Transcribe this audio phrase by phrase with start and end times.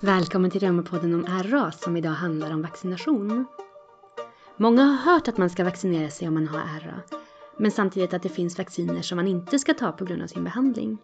[0.00, 3.46] Välkommen till Reumapodden om RA som idag handlar om vaccination.
[4.56, 7.00] Många har hört att man ska vaccinera sig om man har RA,
[7.58, 10.44] men samtidigt att det finns vacciner som man inte ska ta på grund av sin
[10.44, 10.98] behandling.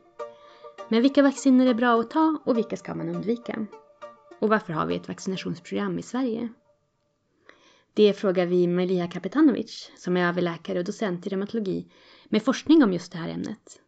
[0.88, 3.67] Men vilka vacciner är bra att ta och vilka ska man undvika?
[4.40, 6.49] Och varför har vi ett vaccinationsprogram i Sverige?
[7.95, 11.87] Det frågar vi Melia Kapetanovic, som är överläkare och docent i reumatologi
[12.24, 13.81] med forskning om just det här ämnet.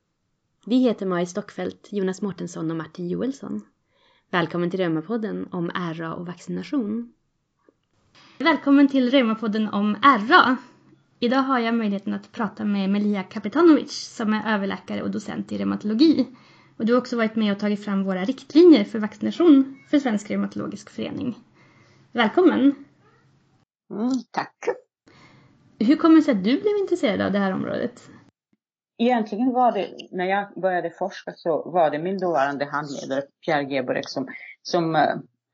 [0.67, 3.63] Vi heter Marit Stockfeldt, Jonas Mårtensson och Martin Joelsson.
[4.35, 7.13] Välkommen till Reumapodden om RA och vaccination.
[8.39, 9.97] Välkommen till Reumapodden om
[10.29, 10.57] RA.
[11.21, 15.59] Idag har jag möjligheten att prata med Melia Kapitanovic som är överläkare och docent i
[15.59, 16.27] reumatologi.
[16.77, 20.31] Och du har också varit med och tagit fram våra riktlinjer för vaccination för Svensk
[20.31, 21.39] reumatologisk förening.
[22.13, 22.75] Välkommen!
[23.91, 24.57] Mm, tack!
[25.79, 28.11] Hur kommer det sig att du blev intresserad av det här området?
[28.99, 34.09] Egentligen var det, när jag började forska så var det min dåvarande handledare Pierre Geborek
[34.09, 34.29] som,
[34.63, 34.97] som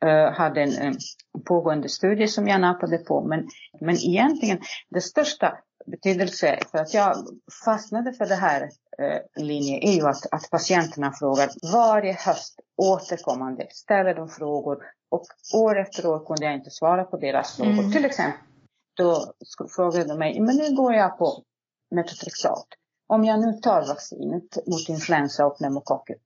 [0.04, 0.94] uh, hade en, en
[1.44, 3.24] pågående studie som jag nappade på.
[3.24, 3.48] Men,
[3.80, 4.58] men egentligen
[4.90, 7.16] det största betydelse för att jag
[7.64, 13.66] fastnade för det här uh, linjen är ju att, att patienterna frågar varje höst återkommande,
[13.70, 14.78] ställer de frågor
[15.10, 17.72] och år efter år kunde jag inte svara på deras frågor.
[17.72, 17.92] Mm.
[17.92, 18.40] Till exempel,
[18.96, 19.32] då
[19.76, 21.42] frågade de mig, men nu går jag på
[21.90, 22.66] metotrexat
[23.14, 26.16] om jag nu tar vaccinet mot influensa och pneumokocker,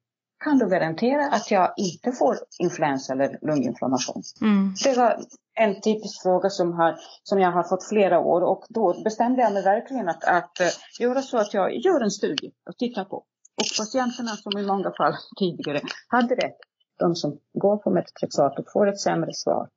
[0.44, 4.22] kan du garantera att jag inte får influensa eller lunginflammation?
[4.40, 4.74] Mm.
[4.84, 5.20] Det var
[5.60, 9.52] en typisk fråga som, har, som jag har fått flera år och då bestämde jag
[9.52, 10.66] mig verkligen att, att uh,
[11.00, 13.16] göra så att jag gör en studie och tittar på.
[13.56, 16.58] Och patienterna som i många fall tidigare hade rätt,
[16.98, 19.68] de som går på metotrexat och får ett sämre svar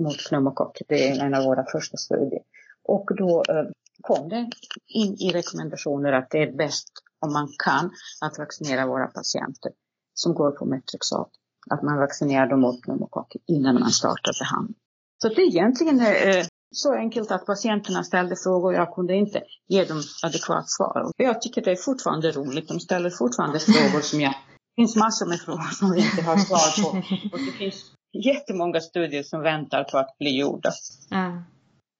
[0.00, 2.42] mot pneumokocker, det är en av våra första studier.
[2.84, 4.50] Och då uh, kom det
[4.86, 6.88] in i rekommendationer att det är bäst
[7.20, 9.72] om man kan att vaccinera våra patienter
[10.14, 11.30] som går på metrexat.
[11.70, 14.76] Att man vaccinerar dem mot pneumokocker innan man startar behandling.
[15.22, 19.42] Så det är egentligen eh, så enkelt att patienterna ställde frågor och jag kunde inte
[19.68, 21.02] ge dem adekvat svar.
[21.04, 22.68] Och jag tycker det är fortfarande roligt.
[22.68, 24.32] De ställer fortfarande frågor som jag...
[24.32, 26.98] Det finns massor med frågor som vi inte har svar på.
[27.32, 27.92] Och det finns
[28.24, 30.70] jättemånga studier som väntar på att bli gjorda.
[31.10, 31.42] Mm.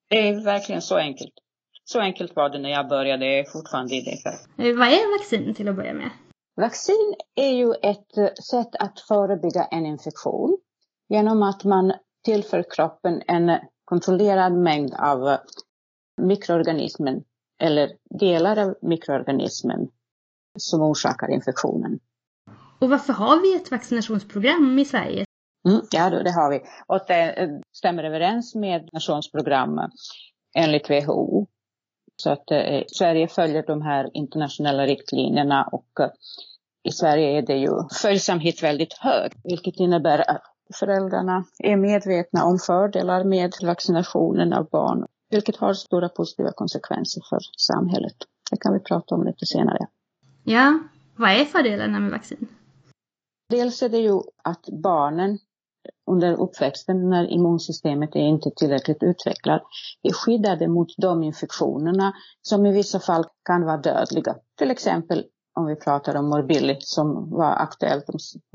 [0.09, 1.33] Det är verkligen så enkelt.
[1.89, 4.29] Så enkelt var det när jag började, jag är fortfarande i det.
[4.65, 6.11] Eh, vad är vaccin till att börja med?
[6.57, 10.59] Vaccin är ju ett eh, sätt att förebygga en infektion
[11.09, 11.93] genom att man
[12.25, 15.39] tillför kroppen en kontrollerad mängd av eh,
[16.23, 17.25] mikroorganismen
[17.63, 19.89] eller delar av mikroorganismen
[20.59, 21.99] som orsakar infektionen.
[22.81, 25.25] Och varför har vi ett vaccinationsprogram i Sverige?
[25.69, 26.61] Mm, ja, det har vi.
[26.87, 29.81] Och det stämmer överens med nationsprogram
[30.57, 31.47] enligt WHO.
[32.17, 36.11] Så att eh, Sverige följer de här internationella riktlinjerna och eh,
[36.89, 37.71] i Sverige är det ju
[38.03, 40.43] följsamhet väldigt hög, vilket innebär att
[40.75, 47.39] föräldrarna är medvetna om fördelar med vaccinationen av barn, vilket har stora positiva konsekvenser för
[47.59, 48.17] samhället.
[48.51, 49.87] Det kan vi prata om lite senare.
[50.45, 50.79] Ja,
[51.17, 52.49] vad är fördelarna med vaccin?
[53.51, 55.39] Dels är det ju att barnen
[56.11, 59.63] under uppväxten när immunsystemet är inte tillräckligt utvecklat
[60.03, 64.37] är skyddade mot de infektionerna som i vissa fall kan vara dödliga.
[64.59, 65.25] Till exempel
[65.57, 68.05] om vi pratar om morbilli som var aktuellt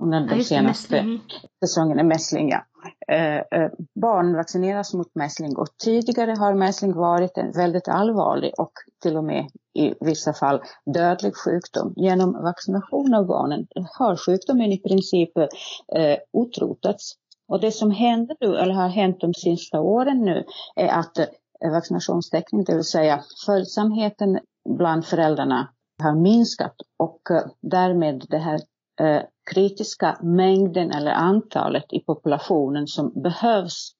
[0.02, 1.20] under de senaste
[1.66, 2.66] säsongerna, mässling ja.
[3.08, 3.72] Eh, eh,
[4.02, 8.72] barn vaccineras mot mässling och tidigare har mässling varit en väldigt allvarlig och
[9.02, 10.62] till och med i vissa fall
[10.94, 11.94] dödlig sjukdom.
[11.96, 13.68] Genom vaccination av barnen
[14.00, 17.16] har sjukdomen i princip eh, utrotats.
[17.52, 20.46] Och det som händer nu, eller har hänt de sista åren nu,
[20.76, 24.40] är att eh, vaccinationstäckning, det vill säga följsamheten
[24.78, 25.70] bland föräldrarna
[26.04, 28.60] har minskat och eh, därmed det här
[29.02, 29.22] eh,
[29.54, 33.92] kritiska mängden eller antalet i populationen som behövs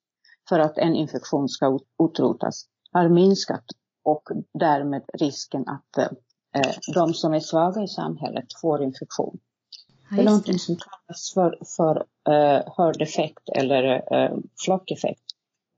[0.48, 3.64] för att en infektion ska utrotas har minskat
[4.04, 4.22] och
[4.54, 6.04] därmed risken att eh,
[6.60, 9.38] eh, de som är svaga i samhället får infektion.
[10.12, 11.96] Ja, det är någonting som kallas för, för
[12.28, 15.22] uh, herd effect eller uh, flockeffekt.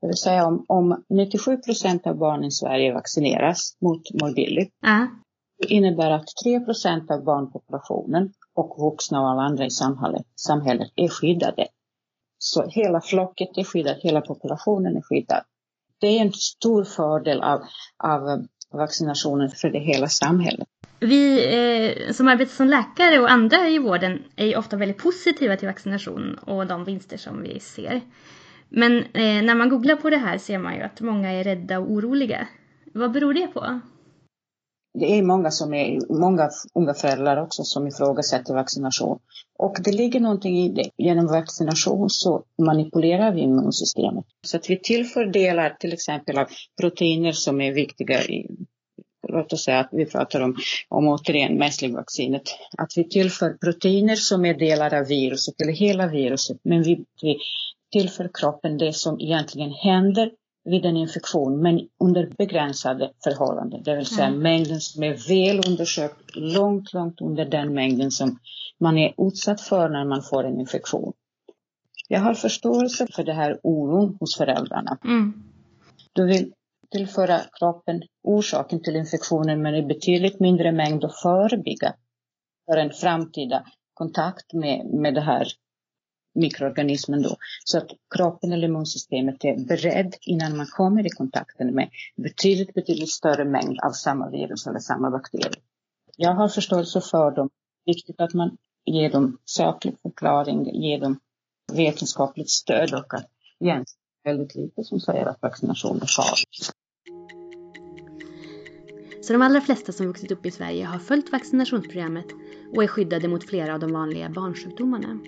[0.01, 4.61] Det vill säga om, om 97 procent av barnen i Sverige vaccineras mot morbilli.
[4.61, 5.05] Uh.
[5.57, 10.91] Det innebär att 3 procent av barnpopulationen och vuxna och alla andra i samhället, samhället
[10.95, 11.67] är skyddade.
[12.37, 15.43] Så hela flocket är skyddat, hela populationen är skyddad.
[15.99, 17.61] Det är en stor fördel av,
[18.03, 18.45] av
[18.77, 20.67] vaccinationen för det hela samhället.
[20.99, 21.45] Vi
[22.07, 25.67] eh, som arbetar som läkare och andra i vården är ju ofta väldigt positiva till
[25.67, 28.01] vaccination och de vinster som vi ser.
[28.69, 31.79] Men eh, när man googlar på det här ser man ju att många är rädda
[31.79, 32.47] och oroliga.
[32.93, 33.79] Vad beror det på?
[34.99, 39.19] Det är många, som är, många unga föräldrar också som ifrågasätter vaccination.
[39.59, 40.89] Och det ligger någonting i det.
[40.97, 44.25] Genom vaccination så manipulerar vi immunsystemet.
[44.47, 46.47] Så att vi tillför delar till exempel av
[46.81, 48.47] proteiner som är viktiga i
[49.27, 50.55] låt oss säga att vi pratar om,
[50.89, 52.43] om återigen mässlingvaccinet,
[52.77, 57.37] att vi tillför proteiner som är delar av viruset eller hela viruset, men vi, vi
[57.91, 60.31] tillför kroppen det som egentligen händer
[60.65, 63.83] vid en infektion, men under begränsade förhållanden.
[63.83, 64.39] Det vill säga mm.
[64.39, 68.39] mängden som är väl undersökt, långt, långt under den mängden som
[68.79, 71.13] man är utsatt för när man får en infektion.
[72.07, 74.97] Jag har förståelse för det här oron hos föräldrarna.
[75.03, 75.33] Mm.
[76.13, 76.53] Du vill
[76.91, 81.93] tillföra kroppen orsaken till infektionen men i betydligt mindre mängd och förebygga
[82.65, 85.47] för en framtida kontakt med, med det här
[86.35, 87.35] mikroorganismen då.
[87.65, 93.11] Så att kroppen eller immunsystemet är beredd innan man kommer i kontakten med betydligt, betydligt
[93.11, 95.61] större mängd av samma virus eller samma bakterie.
[96.17, 97.49] Jag har förståelse för dem.
[97.85, 101.19] Viktigt att man ger dem saklig förklaring, ger dem
[101.73, 103.29] vetenskapligt stöd och att
[103.59, 106.71] Jens väldigt lite som säger att vaccination är farligt.
[109.21, 112.25] Så de allra flesta som vuxit upp i Sverige har följt vaccinationsprogrammet
[112.75, 115.19] och är skyddade mot flera av de vanliga barnsjukdomarna.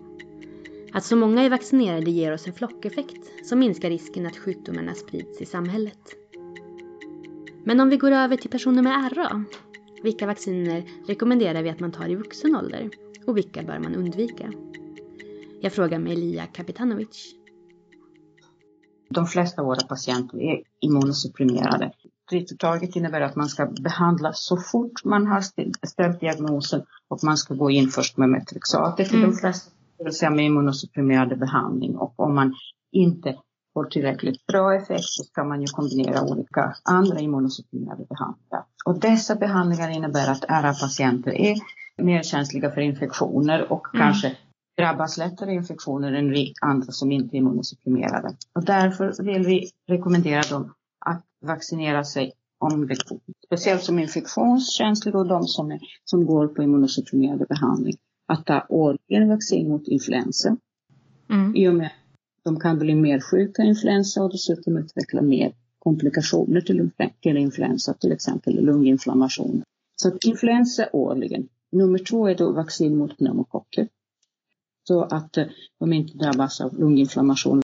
[0.94, 5.42] Att så många är vaccinerade ger oss en flockeffekt som minskar risken att sjukdomarna sprids
[5.42, 6.00] i samhället.
[7.64, 9.44] Men om vi går över till personer med RA,
[10.04, 12.90] vilka vacciner rekommenderar vi att man tar i vuxen ålder
[13.28, 14.54] och vilka bör man undvika?
[15.62, 17.34] Jag frågar med Elia Kapitanovic.
[19.10, 21.92] De flesta av våra patienter är immunosupprimerade.
[22.30, 25.42] Tritutaget innebär att man ska behandla så fort man har
[25.88, 29.08] ställt diagnosen och man ska gå in först med metrixat.
[29.08, 29.30] För mm.
[29.30, 31.98] de flesta det vill säga med immunosupprimerande behandling.
[31.98, 32.54] Och om man
[32.92, 33.36] inte
[33.74, 38.66] får tillräckligt bra effekt så ska man ju kombinera olika andra immunosupprimerande behandlingar.
[38.86, 41.56] Och dessa behandlingar innebär att RA-patienter är
[41.98, 44.08] mer känsliga för infektioner och mm.
[44.08, 44.38] kanske
[44.78, 48.36] drabbas lättare infektioner än andra som inte är immunosupprimerade.
[48.54, 50.74] Och därför vill vi rekommendera dem
[51.06, 52.96] att vaccinera sig om det.
[53.46, 57.98] Speciellt som infektionskänsliga och de som, är, som går på immunosupprimerande behandling
[58.28, 60.58] att ta årligen vaccin mot influensa.
[61.30, 61.56] Mm.
[61.56, 65.54] I och med att de kan bli mer sjuka i influensa och dessutom utveckla mer
[65.80, 66.90] komplikationer till,
[67.22, 69.64] till influensa, till exempel lunginflammation.
[69.96, 71.50] Så att influensa årligen.
[71.72, 73.88] Nummer två är då vaccin mot pneumokocker.
[74.88, 75.46] Så att eh,
[75.80, 77.62] de inte drabbas av lunginflammation.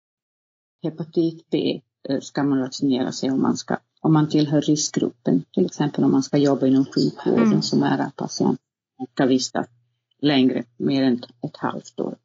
[0.83, 5.45] Hepatit B eh, ska man vaccinera sig om man, ska, om man tillhör riskgruppen.
[5.55, 7.62] Till exempel om man ska jobba inom sjukvården mm.
[7.62, 8.61] som är patient
[9.15, 9.67] ska vistas
[10.22, 12.17] längre, mer än ett halvt år.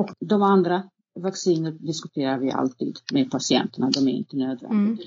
[0.00, 0.82] Och de andra
[1.20, 4.70] vacciner diskuterar vi alltid med patienterna, de är inte nödvändiga.
[4.70, 4.98] Mm.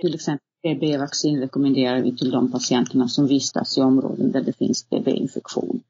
[0.00, 4.84] Till exempel TB-vaccin rekommenderar vi till de patienterna som vistas i områden där det finns
[4.84, 5.80] TB-infektion.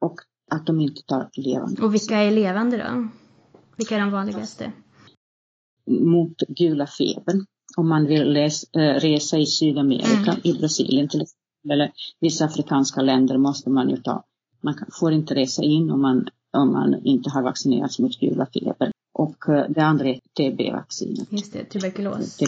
[0.00, 1.82] Och att de inte tar levande.
[1.82, 3.08] Och vilka är levande då?
[3.76, 4.72] Vilka är de vanligaste?
[5.86, 7.46] Mot gula febern.
[7.76, 10.40] Om man vill äh, resa i Sydamerika, mm.
[10.44, 14.24] i Brasilien till exempel, eller vissa afrikanska länder måste man ju ta
[14.60, 18.92] man får inte resa in om man, om man inte har vaccinerats mot gula feber.
[19.12, 21.32] Och eh, det andra är TB-vaccinet.
[21.32, 22.38] Just det, tuberkulos.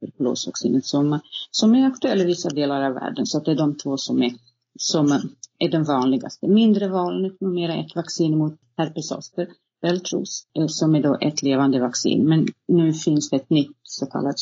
[0.00, 1.20] Tuberkulosvaccinet som,
[1.50, 3.26] som är aktuellt i vissa delar av världen.
[3.26, 4.32] Så det är de två som är,
[4.78, 5.20] som
[5.58, 6.48] är den vanligaste.
[6.48, 9.48] Mindre vanligt numera ett vaccin mot herpes zoster,
[9.82, 12.28] Beltros, eh, som är då ett levande vaccin.
[12.28, 14.36] Men nu finns det ett nytt så kallat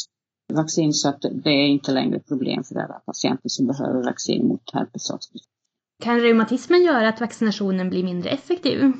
[0.52, 4.70] vaccin så att det är inte längre problem för alla patienter som behöver vaccin mot
[4.72, 5.40] herpes zoster.
[6.02, 8.92] Kan reumatismen göra att vaccinationen blir mindre effektiv?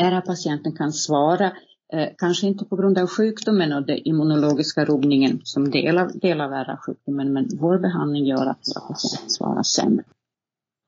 [0.00, 1.52] RA-patienten kan svara,
[1.92, 6.40] eh, kanske inte på grund av sjukdomen och den immunologiska rubbningen som del av, del
[6.40, 10.04] av RA-sjukdomen, men vår behandling gör att patienten svarar sämre.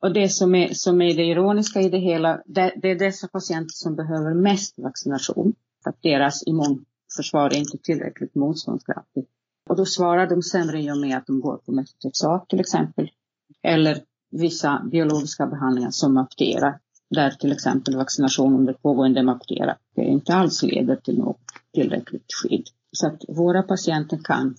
[0.02, 3.28] Och det som är, som är det ironiska i det hela, det, det är dessa
[3.28, 9.30] patienter som behöver mest vaccination, för att deras immunförsvar är inte tillräckligt motståndskraftigt.
[9.68, 13.10] Och då svarar de sämre i och med att de går på metotrexat till exempel,
[13.62, 14.02] eller
[14.38, 16.78] vissa biologiska behandlingar som Aptera,
[17.10, 21.40] där till exempel vaccination under pågående Aptera inte alls leder till något
[21.74, 22.64] tillräckligt skydd.
[22.92, 24.54] Så att våra patienter kan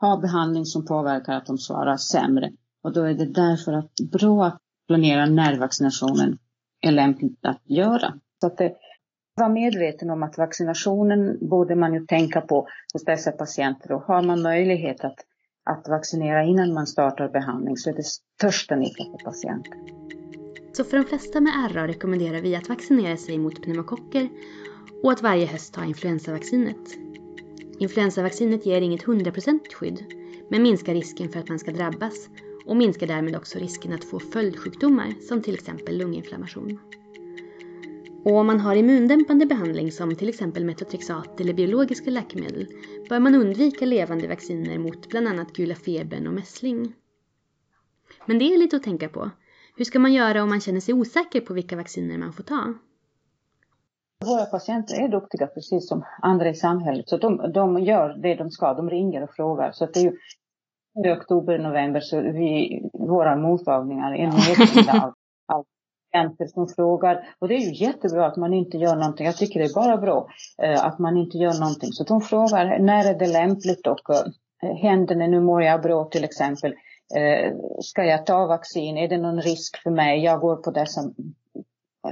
[0.00, 2.52] ha behandling som påverkar att de svarar sämre.
[2.82, 6.38] Och då är det därför att bra att planera när vaccinationen
[6.80, 8.14] är lämpligt att göra.
[8.40, 8.76] Så att det,
[9.34, 14.22] var medveten om att vaccinationen borde man ju tänka på hos dessa patienter och har
[14.22, 15.18] man möjlighet att
[15.64, 19.78] att vaccinera innan man startar behandling så är det största nytta för patienten.
[20.72, 24.28] Så för de flesta med RA rekommenderar vi att vaccinera sig mot pneumokocker
[25.02, 26.96] och att varje höst ta influensavaccinet.
[27.78, 30.04] Influensavaccinet ger inget 100% skydd,
[30.50, 32.28] men minskar risken för att man ska drabbas
[32.66, 36.78] och minskar därmed också risken att få följdsjukdomar som till exempel lunginflammation.
[38.24, 42.66] Och om man har immundämpande behandling som till exempel metotrexat eller biologiska läkemedel
[43.08, 46.94] bör man undvika levande vacciner mot bland annat gula febern och mässling.
[48.26, 49.30] Men det är lite att tänka på.
[49.76, 52.74] Hur ska man göra om man känner sig osäker på vilka vacciner man får ta?
[54.24, 57.08] Våra patienter är duktiga precis som andra i samhället.
[57.08, 58.74] Så de, de gör det de ska.
[58.74, 59.72] De ringer och frågar.
[59.72, 60.16] Så det är ju
[61.04, 65.14] i oktober, november så vi, våra mottagningar är nedstängda av,
[65.56, 65.64] av
[66.12, 67.28] patienter som frågar.
[67.38, 69.26] Och det är ju jättebra att man inte gör någonting.
[69.26, 70.28] Jag tycker det är bara bra
[70.62, 71.92] eh, att man inte gör någonting.
[71.92, 76.04] Så de frågar när är det lämpligt och eh, händer det, nu mår jag bra
[76.04, 76.74] till exempel.
[77.16, 78.98] Eh, ska jag ta vaccin?
[78.98, 80.24] Är det någon risk för mig?
[80.24, 81.00] Jag går på dessa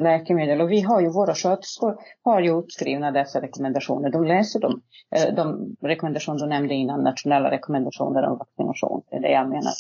[0.01, 4.11] läkemedel och vi har ju våra sköterskor har ju utskrivna dessa rekommendationer.
[4.11, 4.83] De läser dem,
[5.17, 9.03] eh, de rekommendationer du nämnde innan, nationella rekommendationer om vaccination.
[9.11, 9.73] Det är det jag menar.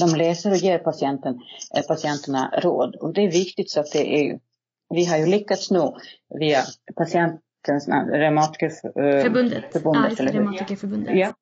[0.00, 1.40] De läser och ger patienten,
[1.76, 4.38] eh, patienterna råd och det är viktigt så att det är
[4.94, 5.96] vi har ju lyckats nå
[6.38, 6.58] via
[6.96, 9.72] patientens reumatikerförbundet.
[9.72, 11.16] Förbundet, ja, reumatikerförbundet.
[11.16, 11.32] Ja,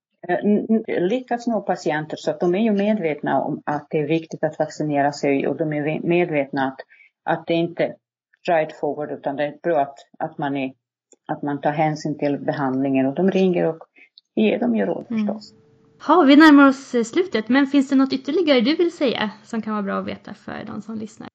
[0.87, 4.59] lyckats nå patienter så att de är ju medvetna om att det är viktigt att
[4.59, 6.81] vaccinera sig och de är medvetna att
[7.25, 7.95] att det inte är
[8.49, 10.73] right forward utan det är bra att, att, man, är,
[11.29, 13.79] att man tar hänsyn till behandlingen och de ringer och
[14.35, 15.41] ger dem ju råd mm
[16.03, 16.17] förstås.
[16.17, 19.63] Ja, vi närmar oss eh, slutet men finns det något ytterligare du vill säga som
[19.63, 21.29] kan vara bra att veta för de som lyssnar?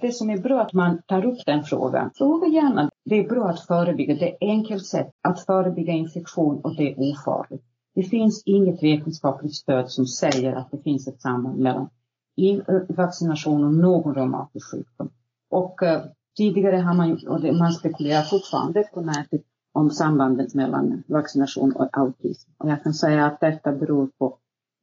[0.00, 2.90] Det som är bra att man tar upp den frågan, fråga gärna.
[3.04, 6.98] Det är bra att förebygga, det är enkelt sätt att förebygga infektion och det är
[6.98, 7.62] ofarligt.
[7.94, 11.88] Det finns inget vetenskapligt stöd som säger att det finns ett samband mellan
[12.36, 15.10] eh, vaccination och någon reumatisk sjukdom.
[15.50, 16.02] Och eh,
[16.36, 19.42] tidigare har man, och det, man spekulerar fortfarande på nätet
[19.76, 22.50] om sambandet mellan vaccination och autism.
[22.58, 24.38] Och jag kan säga att detta beror på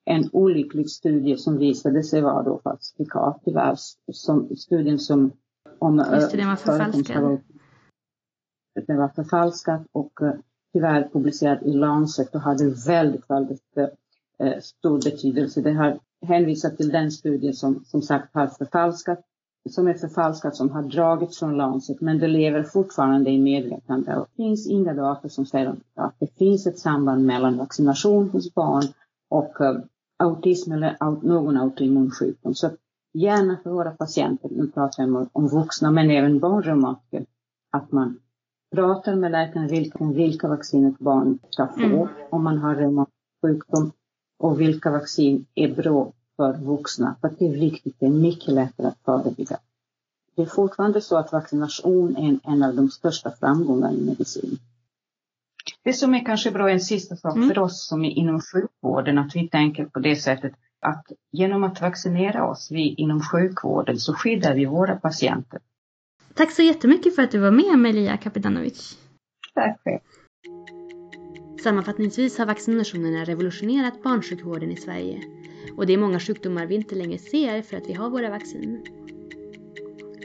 [0.05, 3.75] en olycklig studie som visade sig vara då falsifikat tyvärr.
[4.11, 5.31] Som, studien som
[5.79, 7.39] om Just det, den var förfalskad.
[8.87, 10.31] Den var förfalskad och uh,
[10.73, 15.61] tyvärr publicerad i Lancet och hade väldigt, väldigt uh, stor betydelse.
[15.61, 19.19] Det har hänvisat till den studie som som sagt har förfalskat,
[19.69, 24.15] som är förfalskad, som har dragits från Lancet, men det lever fortfarande i medvetande.
[24.15, 28.53] Och det finns inga data som säger att det finns ett samband mellan vaccination hos
[28.53, 28.83] barn
[29.29, 29.79] och uh,
[30.19, 32.55] autism eller aut någon autoimmun sjukdom.
[32.55, 32.69] Så
[33.13, 37.25] gärna för våra patienter, nu pratar jag om vuxna men även barnreumatiker,
[37.71, 38.19] att man
[38.75, 42.07] pratar med läkaren vilka, vilka vacciner barn ska få mm.
[42.29, 43.91] om man har reumatisk sjukdom
[44.39, 47.15] och vilka vaccin är bra för vuxna.
[47.21, 49.57] För det är viktigt, det är mycket lättare att förebygga.
[50.35, 54.57] Det är fortfarande så att vaccination är en, en av de största framgångarna i medicin.
[55.83, 57.49] Det som är kanske bra, en sista sak mm.
[57.49, 61.81] för oss som är inom sjukvården, att vi tänker på det sättet att genom att
[61.81, 65.59] vaccinera oss, vi inom sjukvården, så skyddar vi våra patienter.
[66.33, 68.97] Tack så jättemycket för att du var med, Melia Kapitanovic.
[69.53, 69.99] Tack själv.
[71.63, 75.21] Sammanfattningsvis har vaccinationerna revolutionerat barnsjukvården i Sverige
[75.77, 78.83] och det är många sjukdomar vi inte längre ser för att vi har våra vaccin.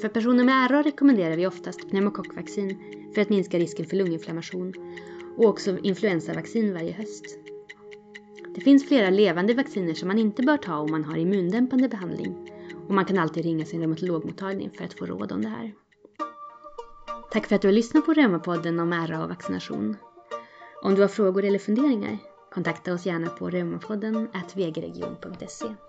[0.01, 2.79] För personer med RA rekommenderar vi oftast pneumokockvaccin
[3.15, 4.75] för att minska risken för lunginflammation
[5.37, 7.39] och också influensavaccin varje höst.
[8.55, 12.51] Det finns flera levande vacciner som man inte bör ta om man har immundämpande behandling
[12.89, 15.73] och man kan alltid ringa sin reumatologmottagning för att få råd om det här.
[17.31, 19.97] Tack för att du har lyssnat på Reumapodden om RA och vaccination.
[20.83, 22.19] Om du har frågor eller funderingar,
[22.59, 25.88] kontakta oss gärna på reumapodden vgregion.se.